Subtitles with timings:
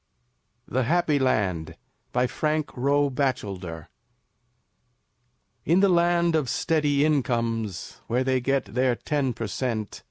[0.67, 1.75] THE HAPPY LAND
[2.11, 3.87] BY FRANK ROE BATCHELDER
[5.63, 9.99] In the Land of Steady Incomes, Where they get their ten per cent.